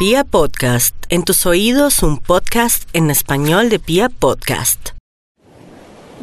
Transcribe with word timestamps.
Pia 0.00 0.24
Podcast, 0.24 0.96
en 1.10 1.24
tus 1.24 1.44
oídos 1.44 2.02
un 2.02 2.16
podcast 2.16 2.88
en 2.94 3.10
español 3.10 3.68
de 3.68 3.78
Pia 3.78 4.08
Podcast. 4.08 4.92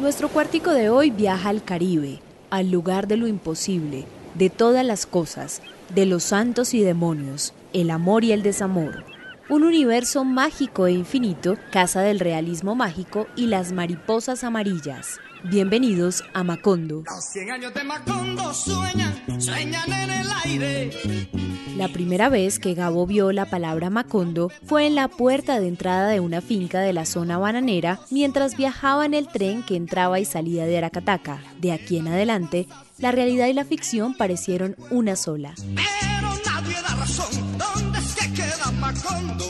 Nuestro 0.00 0.28
cuartico 0.30 0.72
de 0.72 0.88
hoy 0.88 1.12
viaja 1.12 1.50
al 1.50 1.62
Caribe, 1.62 2.20
al 2.50 2.72
lugar 2.72 3.06
de 3.06 3.16
lo 3.16 3.28
imposible, 3.28 4.04
de 4.34 4.50
todas 4.50 4.84
las 4.84 5.06
cosas, 5.06 5.62
de 5.94 6.06
los 6.06 6.24
santos 6.24 6.74
y 6.74 6.80
demonios, 6.80 7.54
el 7.72 7.92
amor 7.92 8.24
y 8.24 8.32
el 8.32 8.42
desamor. 8.42 9.04
Un 9.48 9.62
universo 9.62 10.24
mágico 10.24 10.88
e 10.88 10.92
infinito, 10.94 11.56
casa 11.70 12.00
del 12.00 12.18
realismo 12.18 12.74
mágico 12.74 13.28
y 13.36 13.46
las 13.46 13.70
mariposas 13.70 14.42
amarillas. 14.42 15.20
Bienvenidos 15.44 16.24
a 16.34 16.42
Macondo. 16.42 17.04
Los 17.06 17.24
100 17.26 17.50
años 17.52 17.74
de 17.74 17.84
Macondo 17.84 18.52
sueñan, 18.52 19.40
sueñan 19.40 19.92
en 19.92 20.10
el 20.10 20.28
aire. 20.44 21.28
La 21.76 21.88
primera 21.88 22.28
vez 22.28 22.58
que 22.58 22.74
Gabo 22.74 23.06
vio 23.06 23.32
la 23.32 23.44
palabra 23.44 23.90
Macondo 23.90 24.50
fue 24.64 24.86
en 24.86 24.94
la 24.94 25.08
puerta 25.08 25.60
de 25.60 25.68
entrada 25.68 26.08
de 26.08 26.20
una 26.20 26.40
finca 26.40 26.80
de 26.80 26.92
la 26.92 27.04
zona 27.04 27.38
bananera 27.38 28.00
mientras 28.10 28.56
viajaba 28.56 29.06
en 29.06 29.14
el 29.14 29.28
tren 29.28 29.62
que 29.62 29.76
entraba 29.76 30.18
y 30.18 30.24
salía 30.24 30.66
de 30.66 30.78
Aracataca. 30.78 31.42
De 31.60 31.72
aquí 31.72 31.98
en 31.98 32.08
adelante, 32.08 32.66
la 32.98 33.12
realidad 33.12 33.46
y 33.46 33.52
la 33.52 33.64
ficción 33.64 34.14
parecieron 34.14 34.76
una 34.90 35.14
sola. 35.16 35.54
Pero 35.74 36.30
nadie 36.46 36.74
da 36.74 36.96
razón. 36.96 37.58
¿Dónde 37.58 37.98
que 38.18 38.32
queda? 38.32 38.72
Macondo, 38.72 39.44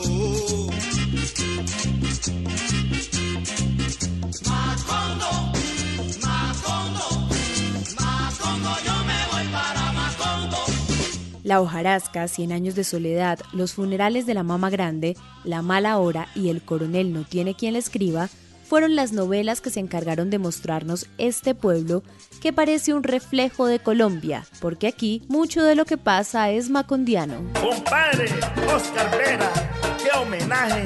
La 11.49 11.61
hojarasca, 11.61 12.27
Cien 12.27 12.51
años 12.51 12.75
de 12.75 12.83
soledad, 12.83 13.39
Los 13.53 13.73
funerales 13.73 14.27
de 14.27 14.35
la 14.35 14.43
mama 14.43 14.69
grande, 14.69 15.17
La 15.43 15.63
mala 15.63 15.97
hora 15.97 16.27
y 16.35 16.49
El 16.49 16.61
coronel 16.61 17.11
no 17.11 17.23
tiene 17.23 17.55
quien 17.55 17.73
le 17.73 17.79
escriba 17.79 18.29
fueron 18.65 18.95
las 18.95 19.13
novelas 19.13 19.59
que 19.59 19.71
se 19.71 19.79
encargaron 19.79 20.29
de 20.29 20.37
mostrarnos 20.37 21.07
este 21.17 21.55
pueblo 21.55 22.03
que 22.39 22.53
parece 22.53 22.93
un 22.93 23.01
reflejo 23.01 23.65
de 23.65 23.79
Colombia, 23.79 24.45
porque 24.61 24.85
aquí 24.85 25.23
mucho 25.27 25.63
de 25.63 25.73
lo 25.73 25.85
que 25.85 25.97
pasa 25.97 26.51
es 26.51 26.69
macondiano. 26.69 27.37
Compadre 27.59 28.27
Oscar 28.71 29.09
Vera, 29.17 29.49
qué 29.97 30.15
homenaje 30.19 30.83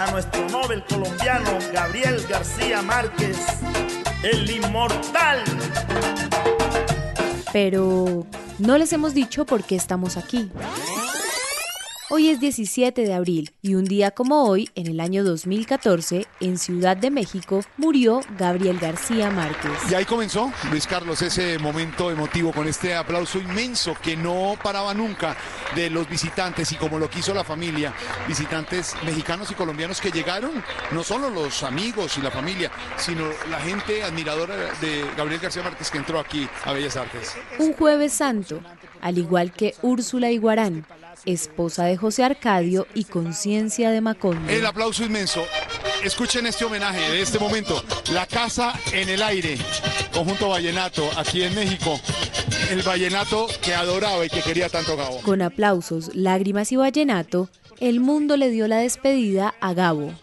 a 0.00 0.10
nuestro 0.10 0.48
Nobel 0.48 0.84
colombiano 0.84 1.50
Gabriel 1.72 2.20
García 2.28 2.82
Márquez, 2.82 3.38
el 4.24 4.50
inmortal. 4.50 5.44
Pero 7.52 8.26
no 8.60 8.78
les 8.78 8.92
hemos 8.92 9.14
dicho 9.14 9.44
por 9.46 9.64
qué 9.64 9.76
estamos 9.76 10.16
aquí. 10.16 10.50
Hoy 12.12 12.28
es 12.28 12.40
17 12.40 13.02
de 13.02 13.14
abril 13.14 13.52
y 13.62 13.76
un 13.76 13.84
día 13.84 14.10
como 14.10 14.42
hoy, 14.42 14.68
en 14.74 14.88
el 14.88 14.98
año 14.98 15.22
2014, 15.22 16.26
en 16.40 16.58
Ciudad 16.58 16.96
de 16.96 17.08
México, 17.08 17.62
murió 17.76 18.20
Gabriel 18.36 18.80
García 18.80 19.30
Márquez. 19.30 19.70
Y 19.88 19.94
ahí 19.94 20.04
comenzó, 20.04 20.52
Luis 20.72 20.88
Carlos, 20.88 21.22
ese 21.22 21.56
momento 21.60 22.10
emotivo 22.10 22.52
con 22.52 22.66
este 22.66 22.96
aplauso 22.96 23.38
inmenso 23.38 23.94
que 24.02 24.16
no 24.16 24.56
paraba 24.60 24.92
nunca 24.92 25.36
de 25.76 25.88
los 25.88 26.08
visitantes 26.08 26.72
y 26.72 26.74
como 26.74 26.98
lo 26.98 27.08
quiso 27.08 27.32
la 27.32 27.44
familia, 27.44 27.94
visitantes 28.26 28.96
mexicanos 29.06 29.48
y 29.52 29.54
colombianos 29.54 30.00
que 30.00 30.10
llegaron, 30.10 30.64
no 30.90 31.04
solo 31.04 31.30
los 31.30 31.62
amigos 31.62 32.18
y 32.18 32.22
la 32.22 32.32
familia, 32.32 32.72
sino 32.96 33.22
la 33.48 33.60
gente 33.60 34.02
admiradora 34.02 34.56
de 34.80 35.04
Gabriel 35.16 35.40
García 35.40 35.62
Márquez 35.62 35.88
que 35.92 35.98
entró 35.98 36.18
aquí 36.18 36.48
a 36.64 36.72
Bellas 36.72 36.96
Artes. 36.96 37.36
Un 37.60 37.72
jueves 37.72 38.12
santo, 38.14 38.60
al 39.00 39.18
igual 39.18 39.52
que 39.52 39.74
Úrsula 39.82 40.30
Iguarán, 40.30 40.86
esposa 41.24 41.84
de 41.84 41.96
José 41.96 42.24
Arcadio 42.24 42.86
y 42.94 43.04
conciencia 43.04 43.90
de 43.90 44.00
Macondo. 44.00 44.50
El 44.50 44.64
aplauso 44.66 45.04
inmenso. 45.04 45.42
Escuchen 46.02 46.46
este 46.46 46.64
homenaje 46.64 47.00
de 47.00 47.20
este 47.20 47.38
momento. 47.38 47.82
La 48.12 48.26
casa 48.26 48.72
en 48.92 49.08
el 49.08 49.22
aire, 49.22 49.58
conjunto 50.12 50.48
vallenato 50.48 51.08
aquí 51.16 51.42
en 51.42 51.54
México. 51.54 52.00
El 52.70 52.82
vallenato 52.82 53.48
que 53.60 53.74
adoraba 53.74 54.24
y 54.24 54.30
que 54.30 54.40
quería 54.40 54.68
tanto 54.68 54.96
Gabo. 54.96 55.20
Con 55.22 55.42
aplausos, 55.42 56.10
lágrimas 56.14 56.72
y 56.72 56.76
vallenato, 56.76 57.48
el 57.80 58.00
mundo 58.00 58.36
le 58.36 58.50
dio 58.50 58.68
la 58.68 58.78
despedida 58.78 59.54
a 59.60 59.74
Gabo. 59.74 60.14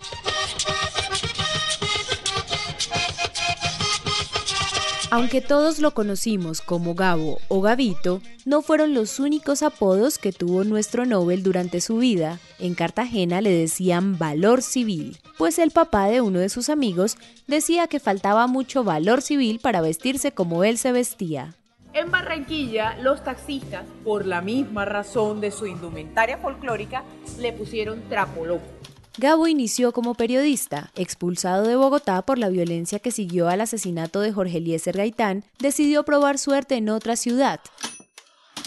Aunque 5.10 5.40
todos 5.40 5.80
lo 5.80 5.92
conocimos 5.92 6.60
como 6.60 6.94
Gabo 6.94 7.40
o 7.48 7.62
Gabito, 7.62 8.22
no 8.44 8.62
fueron 8.62 8.94
los 8.94 9.22
únicos 9.22 9.64
apodos 9.64 10.18
que 10.18 10.34
tuvo 10.34 10.66
nuestro 10.66 11.06
Nobel 11.06 11.44
durante 11.44 11.80
su 11.80 12.00
vida. 12.00 12.40
En 12.60 12.76
Cartagena 12.76 13.40
le 13.40 13.52
decían 13.52 14.18
valor 14.18 14.62
civil, 14.62 15.18
pues 15.38 15.60
el 15.60 15.72
papá 15.72 16.08
de 16.08 16.20
uno 16.20 16.40
de 16.40 16.50
sus 16.50 16.68
amigos 16.68 17.18
decía 17.48 17.88
que 17.88 18.02
faltaba 18.02 18.48
mucho 18.48 18.84
valor 18.84 19.22
civil 19.22 19.62
para 19.64 19.80
vestirse 19.80 20.34
como 20.34 20.66
él 20.66 20.78
se 20.78 20.92
vestía. 20.92 21.54
En 21.94 22.12
Barranquilla, 22.12 22.98
los 23.02 23.24
taxistas, 23.24 23.86
por 24.04 24.26
la 24.26 24.42
misma 24.42 24.84
razón 24.84 25.40
de 25.40 25.52
su 25.52 25.68
indumentaria 25.68 26.38
folclórica, 26.38 27.04
le 27.40 27.54
pusieron 27.54 28.02
trapo 28.10 28.46
loco. 28.46 28.66
Gabo 29.20 29.48
inició 29.48 29.94
como 29.94 30.14
periodista, 30.14 30.92
expulsado 30.96 31.68
de 31.68 31.76
Bogotá 31.76 32.22
por 32.22 32.38
la 32.38 32.50
violencia 32.50 33.00
que 33.00 33.10
siguió 33.10 33.50
al 33.50 33.62
asesinato 33.62 34.22
de 34.22 34.32
Jorge 34.32 34.60
Eliezer 34.60 34.96
Gaitán, 34.96 35.44
decidió 35.58 36.04
probar 36.04 36.38
suerte 36.38 36.76
en 36.76 36.90
otra 36.90 37.16
ciudad. 37.16 37.60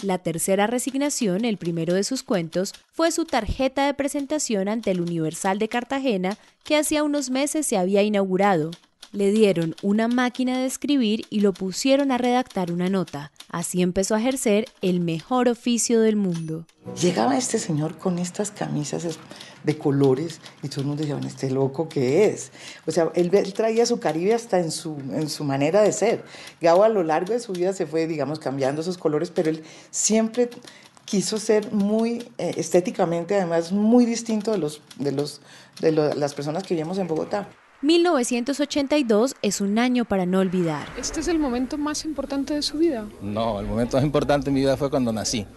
La 0.03 0.17
tercera 0.17 0.67
resignación, 0.67 1.45
el 1.45 1.55
primero 1.55 1.93
de 1.93 2.03
sus 2.03 2.23
cuentos, 2.23 2.73
fue 2.91 3.11
su 3.11 3.23
tarjeta 3.23 3.85
de 3.85 3.93
presentación 3.93 4.67
ante 4.67 4.91
el 4.91 4.99
Universal 4.99 5.57
de 5.57 5.69
Cartagena 5.69 6.37
que 6.65 6.75
hacía 6.75 7.03
unos 7.03 7.29
meses 7.29 7.65
se 7.65 7.77
había 7.77 8.03
inaugurado. 8.03 8.71
Le 9.13 9.31
dieron 9.31 9.75
una 9.81 10.09
máquina 10.09 10.57
de 10.57 10.65
escribir 10.65 11.25
y 11.29 11.39
lo 11.39 11.53
pusieron 11.53 12.11
a 12.11 12.17
redactar 12.17 12.73
una 12.73 12.89
nota. 12.89 13.31
Así 13.51 13.81
empezó 13.81 14.15
a 14.15 14.19
ejercer 14.19 14.69
el 14.81 15.01
mejor 15.01 15.49
oficio 15.49 15.99
del 15.99 16.15
mundo. 16.15 16.65
Llegaba 17.01 17.37
este 17.37 17.59
señor 17.59 17.97
con 17.97 18.17
estas 18.17 18.49
camisas 18.49 19.19
de 19.65 19.77
colores 19.77 20.39
y 20.63 20.69
todo 20.69 20.81
el 20.81 20.87
mundo 20.87 21.01
decía, 21.01 21.15
"Bueno, 21.15 21.27
este 21.27 21.49
loco 21.49 21.89
que 21.89 22.27
es. 22.27 22.53
O 22.87 22.91
sea, 22.91 23.11
él, 23.13 23.29
él 23.33 23.53
traía 23.53 23.85
su 23.85 23.99
Caribe 23.99 24.33
hasta 24.33 24.57
en 24.59 24.71
su, 24.71 24.95
manera 25.43 25.81
de 25.81 25.91
ser. 25.91 26.23
Gabo 26.61 26.85
a 26.85 26.89
lo 26.89 27.03
largo 27.03 27.33
de 27.33 27.41
su 27.41 27.51
vida 27.51 27.73
se 27.73 27.85
fue, 27.85 28.07
digamos, 28.07 28.39
cambiando 28.39 28.81
esos 28.81 28.97
colores, 28.97 29.31
pero 29.31 29.49
él 29.49 29.63
siempre 29.89 30.49
quiso 31.03 31.37
ser 31.37 31.73
muy 31.73 32.31
eh, 32.37 32.53
estéticamente, 32.55 33.35
además, 33.35 33.73
muy 33.73 34.05
distinto 34.05 34.51
de, 34.51 34.59
los, 34.59 34.81
de, 34.97 35.11
los, 35.11 35.41
de 35.81 35.91
las 35.91 36.33
personas 36.33 36.63
que 36.63 36.73
vivimos 36.73 36.97
en 36.99 37.07
Bogotá. 37.07 37.49
1982 37.81 39.35
es 39.41 39.59
un 39.59 39.79
año 39.79 40.05
para 40.05 40.27
no 40.27 40.39
olvidar. 40.39 40.87
¿Este 40.97 41.19
es 41.19 41.27
el 41.27 41.39
momento 41.39 41.79
más 41.79 42.05
importante 42.05 42.53
de 42.53 42.61
su 42.61 42.77
vida? 42.77 43.07
No, 43.21 43.59
el 43.59 43.65
momento 43.65 43.97
más 43.97 44.05
importante 44.05 44.49
en 44.49 44.53
mi 44.53 44.59
vida 44.61 44.77
fue 44.77 44.91
cuando 44.91 45.11
nací. 45.11 45.47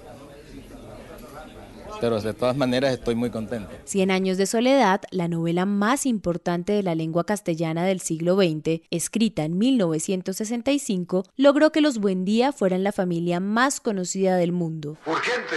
Pero 2.00 2.20
de 2.20 2.34
todas 2.34 2.56
maneras 2.56 2.92
estoy 2.92 3.14
muy 3.14 3.30
contento. 3.30 3.70
Cien 3.84 4.10
años 4.10 4.36
de 4.36 4.46
soledad, 4.46 5.02
la 5.10 5.28
novela 5.28 5.64
más 5.64 6.06
importante 6.06 6.72
de 6.72 6.82
la 6.82 6.94
lengua 6.94 7.24
castellana 7.24 7.84
del 7.84 8.00
siglo 8.00 8.36
XX, 8.36 8.82
escrita 8.90 9.44
en 9.44 9.58
1965, 9.58 11.24
logró 11.36 11.72
que 11.72 11.80
los 11.80 11.98
Buendía 11.98 12.52
fueran 12.52 12.84
la 12.84 12.92
familia 12.92 13.38
más 13.38 13.80
conocida 13.80 14.36
del 14.36 14.52
mundo. 14.52 14.96
Urgente, 15.06 15.56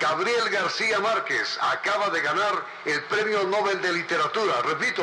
Gabriel 0.00 0.50
García 0.52 0.98
Márquez 1.00 1.58
acaba 1.60 2.10
de 2.10 2.20
ganar 2.20 2.64
el 2.86 3.02
Premio 3.08 3.44
Nobel 3.44 3.80
de 3.80 3.92
Literatura. 3.92 4.54
Repito, 4.68 5.02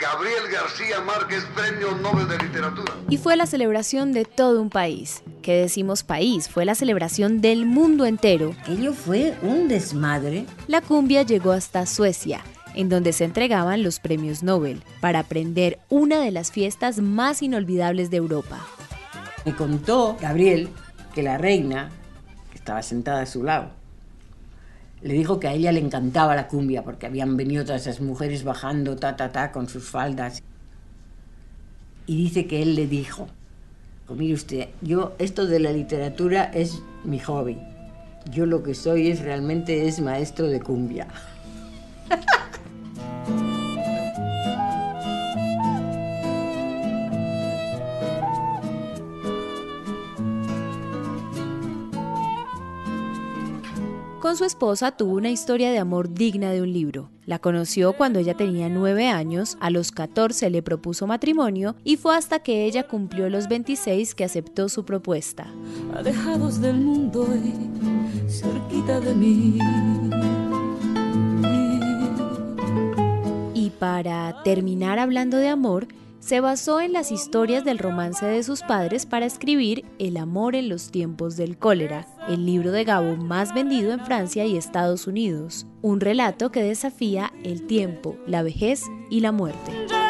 Gabriel 0.00 0.50
García 0.50 1.00
Márquez, 1.00 1.44
Premio 1.54 1.92
Nobel 1.98 2.26
de 2.26 2.38
Literatura. 2.38 2.92
Y 3.08 3.16
fue 3.16 3.36
la 3.36 3.46
celebración 3.46 4.12
de 4.12 4.24
todo 4.24 4.60
un 4.60 4.68
país. 4.68 5.22
¿Qué 5.40 5.54
decimos 5.54 6.02
país? 6.02 6.48
Fue 6.48 6.64
la 6.64 6.74
celebración 6.74 7.40
del 7.40 7.64
mundo 7.64 8.04
entero. 8.04 8.56
Aquello 8.62 8.92
fue 8.92 9.36
un 9.42 9.68
desmadre. 9.68 10.46
La 10.66 10.80
cumbia 10.80 11.22
llegó 11.22 11.52
hasta 11.52 11.86
Suecia, 11.86 12.42
en 12.74 12.88
donde 12.88 13.12
se 13.12 13.24
entregaban 13.24 13.84
los 13.84 14.00
premios 14.00 14.42
Nobel, 14.42 14.82
para 15.00 15.20
aprender 15.20 15.78
una 15.90 16.20
de 16.20 16.32
las 16.32 16.50
fiestas 16.50 16.98
más 16.98 17.40
inolvidables 17.40 18.10
de 18.10 18.16
Europa. 18.16 18.66
Me 19.44 19.54
contó 19.54 20.16
Gabriel 20.20 20.70
que 21.14 21.22
la 21.22 21.38
reina, 21.38 21.90
que 22.50 22.58
estaba 22.58 22.82
sentada 22.82 23.22
a 23.22 23.26
su 23.26 23.44
lado, 23.44 23.70
le 25.04 25.12
dijo 25.12 25.38
que 25.38 25.48
a 25.48 25.52
ella 25.52 25.70
le 25.70 25.80
encantaba 25.80 26.34
la 26.34 26.48
cumbia 26.48 26.82
porque 26.82 27.04
habían 27.04 27.36
venido 27.36 27.62
todas 27.62 27.82
esas 27.82 28.00
mujeres 28.00 28.42
bajando 28.42 28.96
ta 28.96 29.16
ta 29.16 29.30
ta 29.32 29.52
con 29.52 29.68
sus 29.68 29.84
faldas. 29.84 30.42
Y 32.06 32.16
dice 32.16 32.46
que 32.46 32.62
él 32.62 32.74
le 32.74 32.86
dijo, 32.86 33.28
"Pues 34.06 34.18
mire 34.18 34.32
usted, 34.32 34.68
yo 34.80 35.14
esto 35.18 35.46
de 35.46 35.60
la 35.60 35.72
literatura 35.72 36.44
es 36.44 36.80
mi 37.04 37.18
hobby. 37.18 37.58
Yo 38.30 38.46
lo 38.46 38.62
que 38.62 38.72
soy 38.72 39.10
es 39.10 39.20
realmente 39.20 39.86
es 39.86 40.00
maestro 40.00 40.46
de 40.46 40.60
cumbia. 40.60 41.06
Con 54.24 54.38
su 54.38 54.44
esposa 54.46 54.90
tuvo 54.90 55.16
una 55.16 55.28
historia 55.28 55.70
de 55.70 55.78
amor 55.78 56.14
digna 56.14 56.50
de 56.50 56.62
un 56.62 56.72
libro. 56.72 57.10
La 57.26 57.38
conoció 57.40 57.92
cuando 57.92 58.20
ella 58.20 58.32
tenía 58.32 58.70
9 58.70 59.08
años, 59.08 59.58
a 59.60 59.68
los 59.68 59.92
14 59.92 60.48
le 60.48 60.62
propuso 60.62 61.06
matrimonio 61.06 61.76
y 61.84 61.98
fue 61.98 62.16
hasta 62.16 62.38
que 62.38 62.64
ella 62.64 62.88
cumplió 62.88 63.28
los 63.28 63.48
26 63.48 64.14
que 64.14 64.24
aceptó 64.24 64.70
su 64.70 64.86
propuesta. 64.86 65.46
Alejados 65.94 66.62
del 66.62 66.80
mundo 66.80 67.28
y 67.36 68.30
cerquita 68.30 68.98
de 69.00 69.14
mí. 69.14 69.58
Y 73.52 73.68
para 73.78 74.42
terminar 74.42 74.98
hablando 74.98 75.36
de 75.36 75.50
amor, 75.50 75.86
se 76.24 76.40
basó 76.40 76.80
en 76.80 76.94
las 76.94 77.12
historias 77.12 77.64
del 77.64 77.76
romance 77.78 78.24
de 78.24 78.42
sus 78.42 78.62
padres 78.62 79.04
para 79.04 79.26
escribir 79.26 79.84
El 79.98 80.16
amor 80.16 80.56
en 80.56 80.70
los 80.70 80.90
tiempos 80.90 81.36
del 81.36 81.58
cólera, 81.58 82.06
el 82.28 82.46
libro 82.46 82.72
de 82.72 82.82
Gabo 82.84 83.16
más 83.16 83.52
vendido 83.52 83.92
en 83.92 84.00
Francia 84.06 84.46
y 84.46 84.56
Estados 84.56 85.06
Unidos, 85.06 85.66
un 85.82 86.00
relato 86.00 86.50
que 86.50 86.62
desafía 86.62 87.30
el 87.44 87.66
tiempo, 87.66 88.16
la 88.26 88.42
vejez 88.42 88.84
y 89.10 89.20
la 89.20 89.32
muerte. 89.32 90.03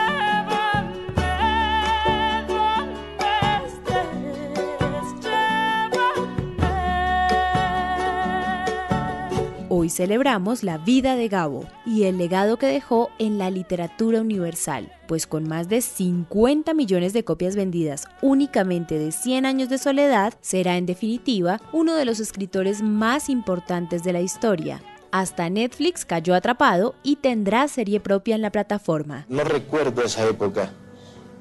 Hoy 9.85 9.91
celebramos 9.91 10.63
la 10.63 10.79
vida 10.79 11.15
de 11.15 11.29
Gabo 11.29 11.67
y 11.85 12.05
el 12.05 12.17
legado 12.17 12.57
que 12.57 12.65
dejó 12.65 13.11
en 13.19 13.37
la 13.37 13.51
literatura 13.51 14.23
universal, 14.23 14.91
pues 15.07 15.27
con 15.27 15.47
más 15.47 15.69
de 15.69 15.83
50 15.83 16.73
millones 16.73 17.13
de 17.13 17.23
copias 17.23 17.55
vendidas 17.55 18.07
únicamente 18.23 18.99
de 18.99 19.13
100 19.13 19.45
años 19.45 19.69
de 19.69 19.77
soledad, 19.77 20.33
será 20.41 20.79
en 20.79 20.87
definitiva 20.87 21.61
uno 21.71 21.97
de 21.97 22.07
los 22.07 22.19
escritores 22.19 22.81
más 22.81 23.29
importantes 23.29 24.03
de 24.05 24.15
la 24.15 24.23
historia. 24.23 24.81
Hasta 25.11 25.51
Netflix 25.51 26.07
cayó 26.07 26.35
atrapado 26.35 26.95
y 27.03 27.17
tendrá 27.17 27.69
serie 27.69 28.01
propia 28.01 28.37
en 28.37 28.41
la 28.41 28.53
plataforma. 28.53 29.27
No 29.29 29.45
recuerdo 29.45 30.01
esa 30.01 30.27
época, 30.27 30.73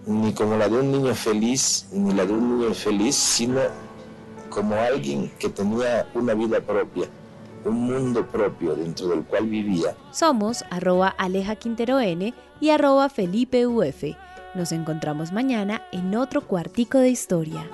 ni 0.06 0.34
como 0.34 0.58
la 0.58 0.68
de 0.68 0.82
un 0.82 0.92
niño 0.92 1.16
feliz, 1.16 1.88
ni 1.94 2.14
la 2.14 2.26
de 2.26 2.34
un 2.34 2.58
niño 2.58 2.68
infeliz, 2.68 3.16
sino 3.16 3.62
como 4.50 4.76
alguien 4.76 5.32
que 5.40 5.48
tenía 5.48 6.06
una 6.14 6.34
vida 6.34 6.60
propia 6.60 7.08
un 7.66 7.86
mundo 7.86 8.26
propio 8.26 8.76
dentro 8.76 9.08
del 9.08 9.24
cual 9.24 9.48
vivía. 9.48 9.96
Somos 10.12 10.64
arroba 10.70 11.10
Aleja 11.10 11.56
Quintero 11.56 12.00
N 12.00 12.34
y 12.60 12.70
arroba 12.70 13.10
Felipe 13.10 13.68
Uf. 13.68 14.04
Nos 14.56 14.72
encontramos 14.72 15.32
mañana 15.32 15.82
en 15.92 16.16
otro 16.16 16.42
cuartico 16.42 17.00
de 17.00 17.10
historia. 17.10 17.68